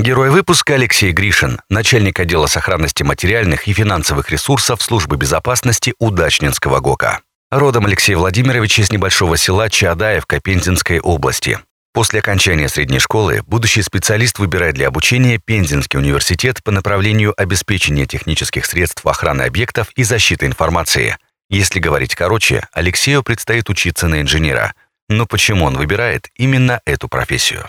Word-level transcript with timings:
Герой 0.00 0.30
выпуска 0.30 0.76
Алексей 0.76 1.12
Гришин, 1.12 1.60
начальник 1.68 2.18
отдела 2.18 2.46
сохранности 2.46 3.02
материальных 3.02 3.68
и 3.68 3.74
финансовых 3.74 4.30
ресурсов 4.30 4.80
Службы 4.80 5.18
безопасности 5.18 5.92
Удачнинского 5.98 6.80
ГОКа. 6.80 7.20
Родом 7.50 7.84
Алексей 7.84 8.14
Владимирович 8.14 8.78
из 8.78 8.90
небольшого 8.90 9.36
села 9.36 9.68
Чаадаевка 9.68 10.40
Пензенской 10.40 11.00
области. 11.00 11.58
После 11.92 12.20
окончания 12.20 12.70
средней 12.70 12.98
школы 12.98 13.42
будущий 13.46 13.82
специалист 13.82 14.38
выбирает 14.38 14.74
для 14.74 14.88
обучения 14.88 15.36
Пензенский 15.36 15.98
университет 15.98 16.64
по 16.64 16.70
направлению 16.70 17.34
обеспечения 17.36 18.06
технических 18.06 18.64
средств 18.64 19.04
охраны 19.04 19.42
объектов 19.42 19.90
и 19.96 20.02
защиты 20.02 20.46
информации. 20.46 21.18
Если 21.50 21.78
говорить 21.78 22.14
короче, 22.14 22.66
Алексею 22.72 23.22
предстоит 23.22 23.68
учиться 23.68 24.08
на 24.08 24.22
инженера. 24.22 24.72
Но 25.10 25.26
почему 25.26 25.66
он 25.66 25.76
выбирает 25.76 26.30
именно 26.36 26.80
эту 26.86 27.06
профессию? 27.06 27.68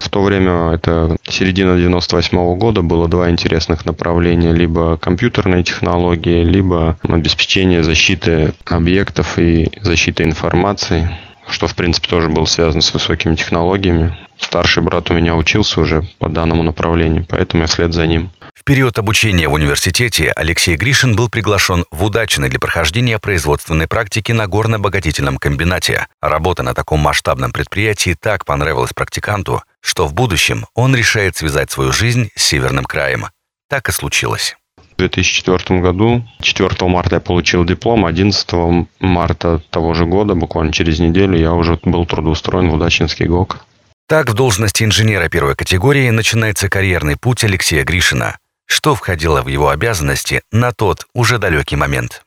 В 0.00 0.08
то 0.08 0.22
время, 0.22 0.72
это 0.72 1.16
середина 1.28 1.76
98 1.76 2.36
-го 2.36 2.56
года, 2.56 2.82
было 2.82 3.06
два 3.06 3.30
интересных 3.30 3.84
направления. 3.84 4.52
Либо 4.52 4.96
компьютерные 4.96 5.62
технологии, 5.62 6.42
либо 6.42 6.98
обеспечение 7.02 7.84
защиты 7.84 8.54
объектов 8.64 9.38
и 9.38 9.70
защиты 9.82 10.24
информации 10.24 11.08
что, 11.52 11.66
в 11.66 11.74
принципе, 11.74 12.08
тоже 12.08 12.28
было 12.28 12.44
связано 12.44 12.80
с 12.80 12.94
высокими 12.94 13.34
технологиями. 13.34 14.16
Старший 14.38 14.82
брат 14.82 15.10
у 15.10 15.14
меня 15.14 15.34
учился 15.34 15.80
уже 15.80 16.06
по 16.18 16.28
данному 16.28 16.62
направлению, 16.62 17.26
поэтому 17.28 17.62
я 17.62 17.66
вслед 17.66 17.92
за 17.92 18.06
ним. 18.06 18.30
В 18.54 18.64
период 18.64 18.98
обучения 18.98 19.48
в 19.48 19.52
университете 19.54 20.32
Алексей 20.34 20.76
Гришин 20.76 21.16
был 21.16 21.28
приглашен 21.28 21.84
в 21.90 22.04
Удачный 22.04 22.48
для 22.48 22.58
прохождения 22.58 23.18
производственной 23.18 23.86
практики 23.86 24.32
на 24.32 24.46
горно-обогатительном 24.46 25.38
комбинате. 25.38 26.06
Работа 26.20 26.62
на 26.62 26.74
таком 26.74 27.00
масштабном 27.00 27.52
предприятии 27.52 28.16
так 28.18 28.44
понравилась 28.44 28.92
практиканту, 28.92 29.62
что 29.80 30.06
в 30.06 30.14
будущем 30.14 30.66
он 30.74 30.94
решает 30.94 31.36
связать 31.36 31.70
свою 31.70 31.92
жизнь 31.92 32.30
с 32.36 32.42
Северным 32.42 32.84
краем. 32.84 33.26
Так 33.68 33.88
и 33.88 33.92
случилось. 33.92 34.56
В 34.92 34.96
2004 34.96 35.80
году, 35.80 36.24
4 36.42 36.88
марта 36.88 37.16
я 37.16 37.20
получил 37.20 37.64
диплом, 37.64 38.04
11 38.04 38.86
марта 39.00 39.62
того 39.70 39.94
же 39.94 40.04
года, 40.04 40.34
буквально 40.34 40.72
через 40.72 40.98
неделю, 40.98 41.38
я 41.38 41.52
уже 41.52 41.78
был 41.82 42.04
трудоустроен 42.04 42.68
в 42.68 42.74
Удачинский 42.74 43.26
ГОК. 43.26 43.64
Так 44.08 44.28
в 44.28 44.34
должности 44.34 44.82
инженера 44.82 45.28
первой 45.28 45.54
категории 45.54 46.10
начинается 46.10 46.68
карьерный 46.68 47.16
путь 47.16 47.44
Алексея 47.44 47.84
Гришина. 47.84 48.38
Что 48.66 48.94
входило 48.94 49.42
в 49.42 49.48
его 49.48 49.68
обязанности 49.68 50.42
на 50.52 50.72
тот 50.72 51.06
уже 51.14 51.38
далекий 51.38 51.76
момент? 51.76 52.22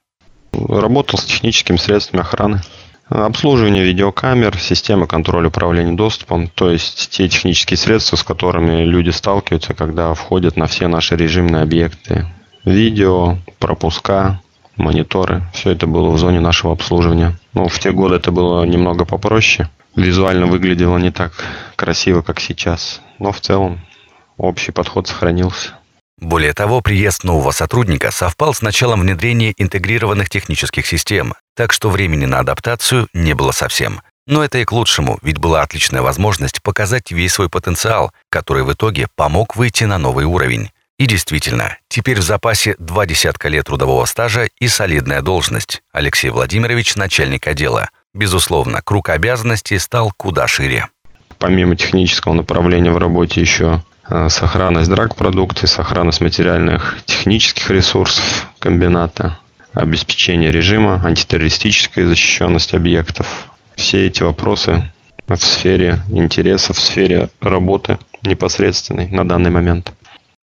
Работал 0.52 1.20
с 1.20 1.26
техническими 1.26 1.78
средствами 1.78 2.22
охраны. 2.22 2.62
Обслуживание 3.10 3.84
видеокамер, 3.84 4.58
системы 4.58 5.08
контроля 5.08 5.50
управления 5.50 5.94
доступом, 5.94 6.48
то 6.48 6.70
есть 6.70 7.10
те 7.10 7.28
технические 7.28 7.78
средства, 7.78 8.16
с 8.16 8.24
которыми 8.24 8.84
люди 8.84 9.10
сталкиваются, 9.10 9.74
когда 9.74 10.14
входят 10.14 10.56
на 10.56 10.68
все 10.68 10.88
наши 10.88 11.16
режимные 11.16 11.64
объекты, 11.64 12.26
видео, 12.64 13.38
пропуска, 13.60 14.40
мониторы. 14.78 15.44
Все 15.54 15.72
это 15.72 15.86
было 15.86 16.10
в 16.10 16.18
зоне 16.18 16.40
нашего 16.40 16.74
обслуживания. 16.74 17.38
Ну, 17.54 17.68
в 17.68 17.78
те 17.80 17.92
годы 17.92 18.16
это 18.16 18.32
было 18.32 18.64
немного 18.64 19.06
попроще. 19.06 19.70
Визуально 19.96 20.48
выглядело 20.48 20.98
не 20.98 21.12
так 21.12 21.34
красиво, 21.76 22.22
как 22.22 22.40
сейчас. 22.40 23.02
Но 23.20 23.32
в 23.32 23.42
целом 23.42 23.82
общий 24.38 24.72
подход 24.72 25.08
сохранился. 25.08 25.74
Более 26.24 26.54
того, 26.54 26.80
приезд 26.80 27.26
нового 27.26 27.52
сотрудника 27.52 28.10
совпал 28.10 28.54
с 28.54 28.62
началом 28.62 29.02
внедрения 29.02 29.54
интегрированных 29.58 30.30
технических 30.30 30.88
систем, 30.88 31.34
так 31.54 31.74
что 31.74 31.90
времени 31.90 32.26
на 32.26 32.40
адаптацию 32.40 33.10
не 33.14 33.34
было 33.34 33.52
совсем. 33.52 34.00
Но 34.26 34.42
это 34.42 34.60
и 34.60 34.64
к 34.64 34.72
лучшему, 34.72 35.20
ведь 35.22 35.38
была 35.38 35.64
отличная 35.64 36.02
возможность 36.02 36.64
показать 36.64 37.12
весь 37.12 37.34
свой 37.34 37.50
потенциал, 37.50 38.14
который 38.30 38.64
в 38.64 38.72
итоге 38.72 39.08
помог 39.18 39.58
выйти 39.58 39.84
на 39.84 39.98
новый 39.98 40.24
уровень. 40.24 40.72
И 40.98 41.08
действительно, 41.08 41.78
теперь 41.90 42.20
в 42.20 42.24
запасе 42.24 42.78
два 42.80 43.06
десятка 43.06 43.50
лет 43.50 43.66
трудового 43.66 44.06
стажа 44.06 44.48
и 44.62 44.70
солидная 44.70 45.22
должность. 45.22 45.84
Алексей 45.92 46.30
Владимирович– 46.30 46.96
начальник 46.96 47.48
отдела. 47.48 47.90
Безусловно, 48.14 48.82
круг 48.82 49.10
обязанностей 49.10 49.78
стал 49.78 50.14
куда 50.16 50.48
шире. 50.48 50.88
Помимо 51.38 51.76
технического 51.76 52.32
направления 52.32 52.92
в 52.92 52.98
работе 52.98 53.42
еще 53.42 53.84
сохранность 54.30 54.90
драг-продукции, 54.90 55.68
сохранность 55.68 56.22
материальных 56.22 56.98
технических 57.06 57.70
ресурсов 57.70 58.48
комбината, 58.60 59.40
обеспечение 59.74 60.52
режима, 60.52 61.02
антитеррористическая 61.04 62.06
защищенность 62.06 62.74
объектов. 62.74 63.50
Все 63.76 64.08
эти 64.08 64.24
вопросы 64.24 64.92
в 65.28 65.36
сфере 65.38 66.02
интересов, 66.10 66.78
в 66.78 66.82
сфере 66.82 67.30
работы 67.42 67.98
непосредственной 68.22 69.08
на 69.08 69.28
данный 69.28 69.50
момент. 69.50 69.94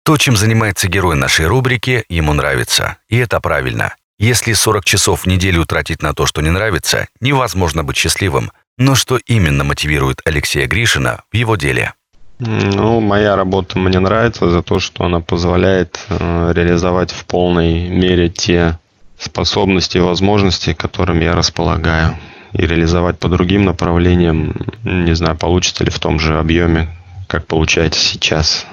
То, 0.04 0.18
чем 0.18 0.38
занимается 0.38 0.88
герой 0.88 1.16
нашей 1.16 1.48
рубрики, 1.48 2.06
ему 2.08 2.34
нравится. 2.34 2.98
И 3.10 3.18
это 3.18 3.42
правильно. 3.42 3.94
Если 4.20 4.54
40 4.54 4.86
часов 4.86 5.22
в 5.24 5.28
неделю 5.28 5.66
тратить 5.66 6.02
на 6.02 6.14
то, 6.14 6.26
что 6.26 6.42
не 6.42 6.50
нравится, 6.50 7.08
невозможно 7.20 7.84
быть 7.84 7.98
счастливым. 7.98 8.52
Но 8.78 8.96
что 8.96 9.20
именно 9.26 9.64
мотивирует 9.64 10.22
Алексея 10.26 10.66
Гришина 10.68 11.24
в 11.32 11.36
его 11.36 11.56
деле? 11.56 11.94
Ну, 12.40 13.00
моя 13.00 13.36
работа 13.36 13.80
мне 13.80 14.00
нравится 14.00 14.50
за 14.50 14.62
то, 14.62 14.80
что 14.80 15.06
она 15.06 15.22
позволяет 15.22 16.00
э, 16.10 16.52
реализовать 16.54 17.12
в 17.12 17.26
полной 17.26 17.90
мере 17.90 18.30
те 18.30 18.78
способности 19.20 19.98
и 19.98 20.02
возможности, 20.02 20.74
которыми 20.74 21.24
я 21.24 21.34
располагаю. 21.34 22.18
И 22.54 22.66
реализовать 22.66 23.20
по 23.20 23.28
другим 23.28 23.66
направлениям, 23.66 24.56
не 24.84 25.16
знаю, 25.16 25.36
получится 25.36 25.84
ли 25.84 25.90
в 25.90 26.00
том 26.00 26.20
же 26.20 26.38
объеме, 26.38 26.90
как 27.28 27.46
получается 27.48 28.00
сейчас. 28.00 28.66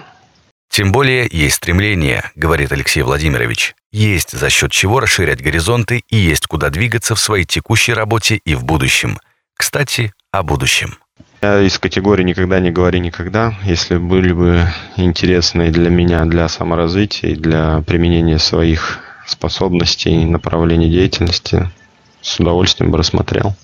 Тем 0.71 0.93
более 0.93 1.29
есть 1.31 1.57
стремление, 1.57 2.31
говорит 2.35 2.73
Алексей 2.73 3.03
Владимирович. 3.03 3.75
Есть 3.93 4.33
за 4.33 4.51
счет 4.51 4.73
чего 4.73 5.01
расширять 5.01 5.43
горизонты 5.43 6.03
и 6.11 6.17
есть 6.17 6.47
куда 6.47 6.71
двигаться 6.71 7.15
в 7.15 7.21
своей 7.21 7.45
текущей 7.45 7.93
работе 7.93 8.41
и 8.45 8.55
в 8.55 8.65
будущем. 8.65 9.19
Кстати, 9.57 10.13
о 10.33 10.43
будущем. 10.43 10.99
Я 11.45 11.61
из 11.61 11.79
категории 11.79 12.23
«никогда 12.23 12.59
не 12.59 12.71
говори 12.71 13.01
никогда». 13.01 13.55
Если 13.65 13.99
были 13.99 14.33
бы 14.33 14.67
интересны 14.97 15.71
для 15.71 15.91
меня, 15.91 16.25
для 16.25 16.49
саморазвития 16.49 17.37
для 17.37 17.83
применения 17.83 18.39
своих 18.39 19.01
способностей 19.27 20.23
и 20.23 20.25
направлений 20.25 20.89
деятельности, 20.89 21.71
с 22.23 22.41
удовольствием 22.41 22.91
бы 22.91 22.97
рассмотрел. 22.97 23.55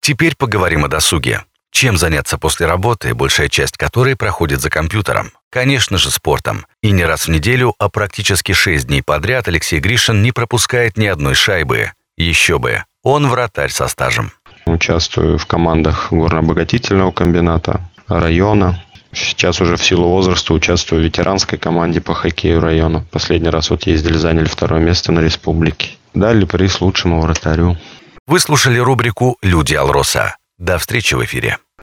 Теперь 0.00 0.34
поговорим 0.36 0.84
о 0.84 0.88
досуге. 0.88 1.44
Чем 1.70 1.96
заняться 1.96 2.38
после 2.38 2.66
работы, 2.66 3.14
большая 3.14 3.48
часть 3.48 3.76
которой 3.76 4.16
проходит 4.16 4.60
за 4.60 4.68
компьютером? 4.68 5.30
Конечно 5.48 5.96
же, 5.96 6.10
спортом. 6.10 6.66
И 6.82 6.90
не 6.90 7.04
раз 7.04 7.28
в 7.28 7.30
неделю, 7.30 7.72
а 7.78 7.88
практически 7.88 8.50
шесть 8.50 8.88
дней 8.88 9.04
подряд 9.04 9.46
Алексей 9.46 9.78
Гришин 9.78 10.22
не 10.22 10.32
пропускает 10.32 10.96
ни 10.96 11.06
одной 11.06 11.34
шайбы. 11.34 11.92
Еще 12.16 12.58
бы. 12.58 12.82
Он 13.04 13.28
вратарь 13.28 13.70
со 13.70 13.86
стажем. 13.86 14.32
Участвую 14.68 15.38
в 15.38 15.46
командах 15.46 16.12
горно-обогатительного 16.12 17.10
комбината, 17.10 17.80
района. 18.06 18.82
Сейчас 19.12 19.60
уже 19.60 19.76
в 19.76 19.84
силу 19.84 20.08
возраста 20.08 20.52
участвую 20.52 21.00
в 21.00 21.04
ветеранской 21.04 21.58
команде 21.58 22.00
по 22.00 22.14
хоккею 22.14 22.60
района. 22.60 23.04
Последний 23.10 23.48
раз 23.48 23.70
вот 23.70 23.84
ездили, 23.84 24.18
заняли 24.18 24.44
второе 24.44 24.80
место 24.80 25.10
на 25.12 25.20
республике. 25.20 25.90
Дали 26.14 26.44
приз 26.44 26.80
лучшему 26.80 27.20
вратарю. 27.20 27.76
Вы 28.26 28.40
слушали 28.40 28.78
рубрику 28.78 29.38
«Люди 29.42 29.74
Алроса». 29.74 30.36
До 30.58 30.76
встречи 30.78 31.14
в 31.14 31.24
эфире. 31.24 31.58